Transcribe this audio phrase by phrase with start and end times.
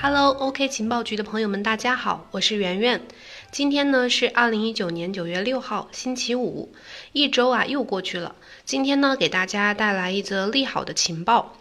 [0.00, 3.02] Hello，OK 情报局的朋友们，大家好，我是圆圆。
[3.50, 6.72] 今天呢是二零一九年九月六号，星期五，
[7.10, 8.36] 一周啊又过去了。
[8.64, 11.56] 今天呢给大家带来一则利好的情报。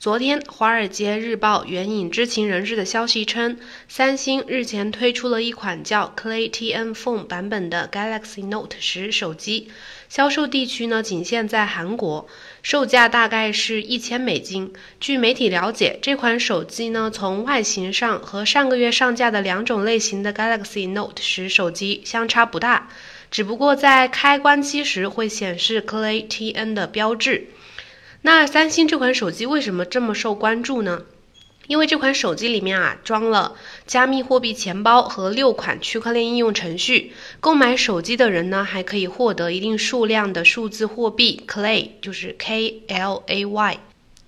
[0.00, 3.58] 昨天，《华尔街日报》援引知情人士的消息称，
[3.88, 9.72] 三星日前推出了一款叫 Clay TN Phone 版本的 Galaxy Note 十手机，
[10.08, 12.28] 销售地区呢仅限在韩国，
[12.62, 14.72] 售价大概是一千美金。
[15.00, 22.88] 据媒体了解，这款手机呢从外形上和上个月上架的两种类型的 Galaxy Note 十手机相差不大，
[23.32, 27.48] 只不过在开关机时会显示 Clay TN 的标志。
[28.22, 31.02] 那三星这款手机为什么这么受关注呢？
[31.68, 33.54] 因为这款手机里面啊装了
[33.86, 43.78] 加密货币钱包和六款区块链应用程序，购买手机的人呢还可以获得一定数量的数字货币 Clay，就是 K L A Y。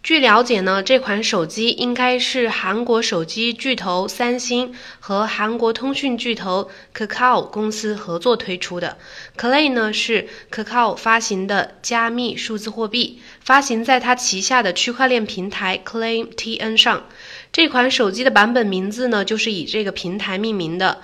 [0.00, 8.96] 据了解呢，这款手机应该是韩国手机巨头三星和韩国通讯巨头 Kakao 公司合作推出的。
[9.36, 17.06] Clay 呢是 Kakao 发行的加密数字货币，发行在它旗下的区块链平台 Claim TN 上。
[17.50, 20.98] 这款手机的版本名字呢就是以这个平台命名的。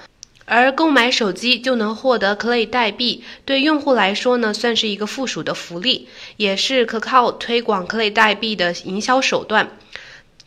[0.44, 9.78] 而购买手机就能获得 Clay 代币，对用户来说呢，算是一个附属的福利，也是可靠推广 Clay 代币的营销手段。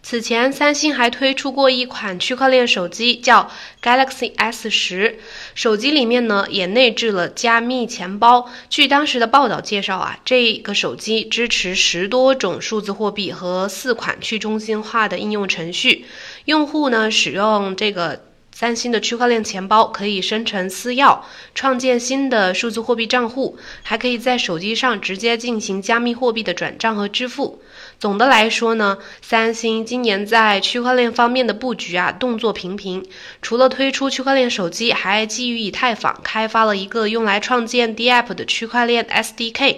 [0.03, 3.51] 此前，三星还推出过一款区块链手机，叫
[3.83, 5.19] Galaxy S 十，
[5.53, 8.49] 手机里面呢也内置了加密钱包。
[8.69, 16.05] 据当时的报道介绍啊，这个手机支持十多种数字货币和四款去中心化的应用程序，
[16.45, 18.23] 用户呢使用这个。
[18.49, 21.19] 三星的区块链钱包可以生成私钥，
[21.53, 27.61] 创建新的数字货币账户，还可以在手机上直接进行加密货币的转账和支付。
[27.99, 33.03] 总的来说呢，三星今年在区块链方面的布局啊，动作频频。
[33.41, 39.77] 除了推出区块链手机，还基于以太坊开发了一个用来创建 DApp 的区块链 SDK，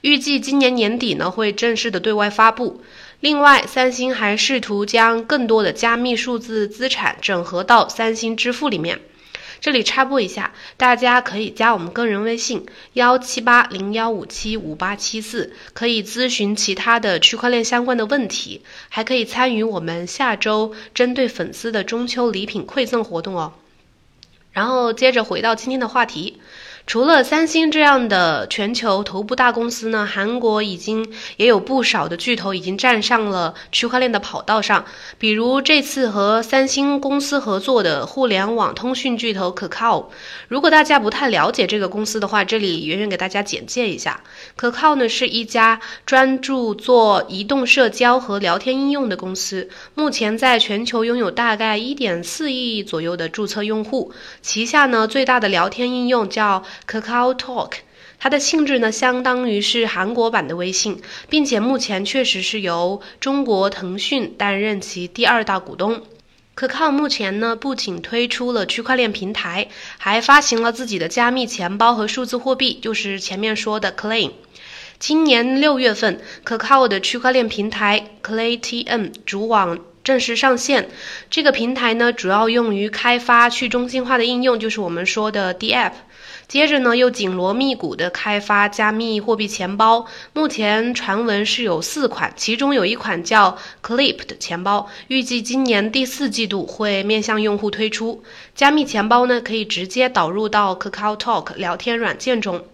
[0.00, 2.82] 预计今年年底呢会正式的对外发布。
[3.20, 9.00] 另外，三星还试图将更多的加密数字资产整合到三星支付里面。
[9.64, 18.60] 这里插播一下，大家可以加我们个人微信幺七八零幺五七五八七四，可以咨询其他的区块链相关的问题，
[18.90, 23.54] 还可以参与我们下周针对粉丝的中秋礼品馈赠活动哦。
[24.52, 26.42] 然后接着回到今天的话题。
[26.86, 34.84] 除了三星这样的全球头部大公司呢，韩国已经也有不少的巨头已经站上了区块链的跑道上。
[35.18, 40.10] 比如这次和三星公司合作的互联网通讯巨头可靠。
[40.46, 44.22] 如果大家不太了解这个公司的话，这里圆圆给大家简介一下。
[44.54, 54.12] 可靠呢是一家专注做移动社交和聊天应用的公司，目前在全球拥有大概1.4亿左右的注册用户，
[54.42, 56.62] 旗下呢最大的聊天应用叫。
[56.86, 57.72] Kakao Talk，
[58.18, 66.02] 它的性质呢，相当于是韩国版的微信，并且目前确实是由中国腾讯担任其第二大股东。
[66.56, 69.68] Kakao 目前呢，不仅推出了区块链平台，
[69.98, 74.30] 还发行了自己的加密钱包和数字货币，就是前面说的 Clay。
[75.00, 80.88] 今年六月份，Kakao 的区块链平台 Clay TN 主网正式上线。
[81.30, 85.92] 这个平台呢，主要用于开发去中心化的应用，就是我们说的 DApp。
[86.46, 90.06] 接着呢，又紧锣密鼓地开发加密货币钱包。
[90.34, 98.22] 目前传闻是有四款，其中有一款叫 Clip 的钱包，预计今年第四季度会面向用户推出。
[98.54, 102.66] 加密钱包呢，可以直接导入到 Kakao Talk 聊天软件中。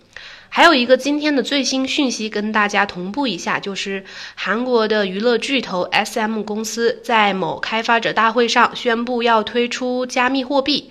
[0.50, 10.90] 还有一个今天的最新讯息跟大家同步一下，就是韩国的娱乐巨头 SM 公司在某开发者大会上宣布要推出加密货币。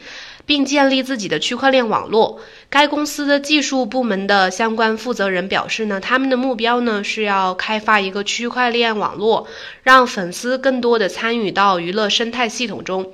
[0.49, 2.41] 并建立自己的区块链网络。
[2.71, 9.47] 该公司的技术部门的相关负责人表示呢，他们的目标呢是要开发一个区块链网络，
[9.83, 13.13] 让粉丝更多的参与到娱乐生态系统中，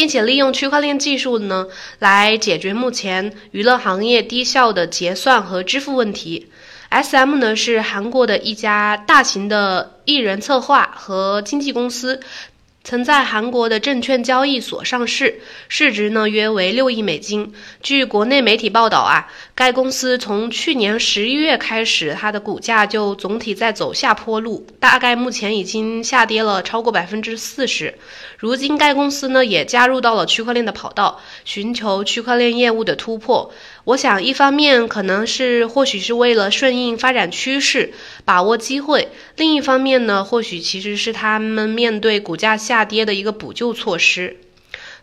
[0.00, 1.66] 并且利用区块链技术呢
[1.98, 6.50] 来解决目前娱乐行业低效的结算和支付问题。
[6.88, 12.20] S.M 呢是韩国的一家大型的艺人策划和经纪公司。
[12.82, 17.52] 曾在韩国的证券交易所上市，市值呢约为六亿美金。
[17.82, 19.28] 据国内媒体报道啊，
[19.60, 27.98] 该公司从去年十一月开始，它的股价就总体在走下坡路，大概目前已经下跌了超过百分之四十。
[28.38, 33.52] 如今该公司呢也加入到了区块链的跑道，寻求区块链业务的突破。
[33.84, 37.92] 我想，一方面可能是或许是为了顺应发展趋势，
[38.24, 44.38] 把握机会；另一方面呢，或许其实是他们面对股价下跌的一个补救措施。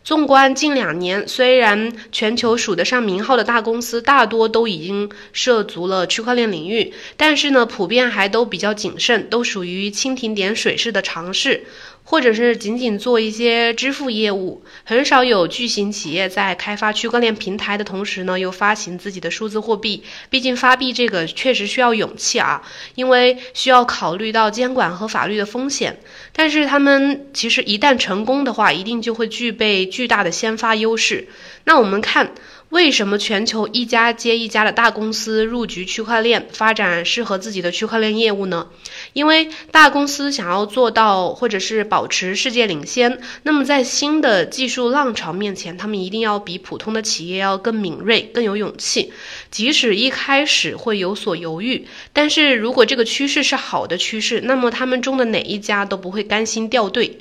[0.07, 11.65] 纵观近两年，虽然全球数得上名号的大公司大多都已经涉足了区块链领域，但是呢，普遍还都比较谨慎，都属于蜻蜓点水式的尝试。
[12.09, 20.03] 或者是仅仅做一些支付业务，很少有巨型企业在开发区块链平台的同时呢，又发行自己的数字货币。
[20.29, 22.61] 毕竟发币这个确实需要勇气啊，
[22.95, 25.99] 因为需要考虑到监管和法律的风险。
[26.31, 31.27] 但是他们其实一旦成功的话，一定就会具备巨大的先发优势。
[31.65, 32.31] 那我们看。
[32.69, 38.67] 为什么全球一家接一家的大公司入局区块链，发展适合自己的区块链业务呢？
[39.13, 49.13] 因为大公司想要做到或者是保持世界领先，那么在新的技术浪潮面前，他们一定要比普通的企业要更敏锐、更有勇气。
[49.49, 57.19] 即使一开始会有所犹豫，但是如果这个趋势是好的趋势，那么他们中的哪一家都不会甘心掉队。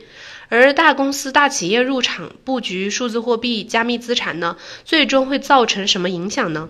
[0.48, 6.68] 而大公司、大企业入场布局数字货币、加密资产呢，最终会造成什么影响呢？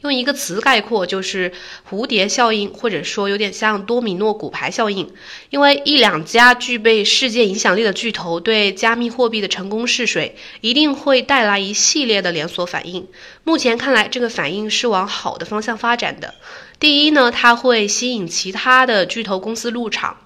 [0.00, 1.52] 用一个词概括，就是
[1.90, 5.14] 蝴蝶效应，或者说有点像多米诺骨牌效应。
[5.48, 13.08] 因为一两家具备世界影响力的巨头对加密货币的成功试水，一定会带来一系列的连锁反应。
[13.44, 16.34] 目前看来，这个反应是往好的方向发展的。
[16.78, 20.18] 第一呢，它会吸引其他的巨头公司入场。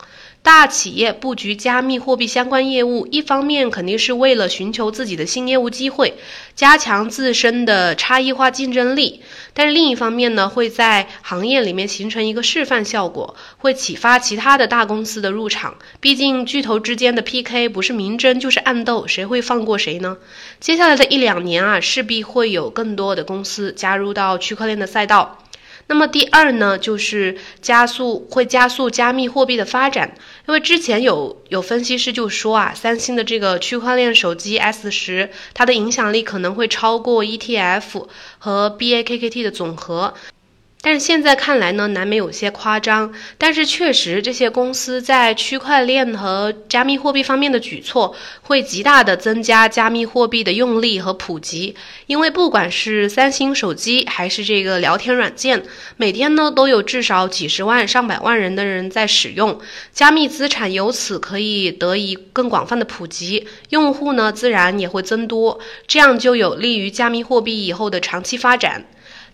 [0.49, 6.15] 大企业布局加密货币相关业务，一方面肯定是为了寻求自己的新业务机会，
[6.55, 9.21] 加强自身的差异化竞争力；
[9.53, 15.75] 但是另一方面呢，会在行业里面形成一个示范效果，会启发其他的大公司的入场。
[16.01, 20.17] 毕竟巨头之间的 PK 不是明争就是暗斗，谁会放过谁呢？
[20.61, 25.45] 接下来的一两年啊，势必会有更多的公司加入到区块链的赛道。
[25.89, 30.15] 那么第二呢，就是加速会加速加密货币的发展，
[30.47, 38.07] 因为之前有有分析师就说啊，三星的这个区块链手机 S 十，它的影响力可能会超过 ETF
[38.39, 40.15] 和 BAKKT 的总和。
[40.81, 43.13] 但是现在看来呢，难免有些夸张。
[43.37, 51.75] 但是确实，这些公司在区块链和加密货币方面的举措，会极大的增加加密货币的用力和普及。
[52.07, 55.65] 因为不管是三星手机还是这个聊天软件，
[55.97, 59.61] 每天呢都有至少几十万、上百万人的人在使用。
[59.93, 65.59] 加密资产由此可以得以更广泛的普及，用户呢自然也会增多，
[65.89, 68.87] 这样就有利于加密货币以后的长期发展。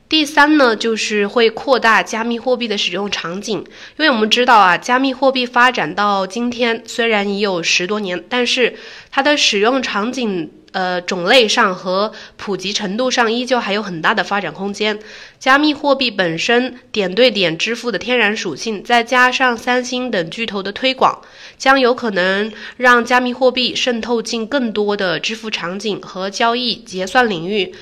[0.07, 8.77] 第三呢，就是会扩大加密货币的使用场景，因为我们知道啊，加密货币发展到今天虽然已有十多年，但是
[9.11, 14.99] 它的使用场景、呃种类上和普及程度上依旧还有很大的发展空间。
[15.39, 21.23] 加密货币本身点对点支付的天然属性，再加上三星等巨头的推广，
[21.57, 27.75] 将有可能让加密货币渗透进更多的支付场景和交易结算领域。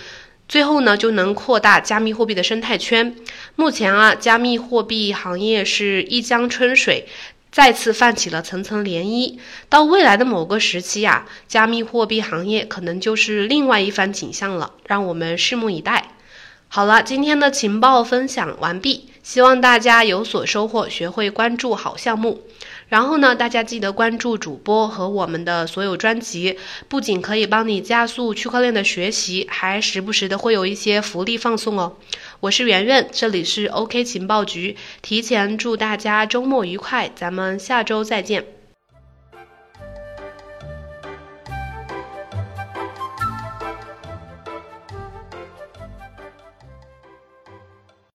[0.52, 3.16] 最后呢，就能扩大加密货币的生态圈。
[3.56, 7.06] 目前啊，加密货币行业是一江春水，
[7.50, 9.38] 再次泛起了层层涟漪。
[9.70, 16.08] 到未来的某个时期啊，加密货币行业可能就是另外一番景象了，让我们拭目以待。
[16.68, 22.42] 好了，今天的情报分享完毕，希望大家有所收获，学会关注好项目。
[22.92, 26.58] 然后呢，大家记得关注主播和我们的所有专辑，
[26.88, 31.96] 不仅可以帮你加速区块链的学习，还时不时的会有一些福利放送哦。
[32.40, 38.44] 我是圆圆，这里是 OK 情报局，提前祝大家周末愉快，咱们下周再见。